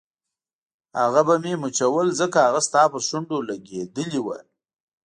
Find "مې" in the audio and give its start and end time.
1.43-1.53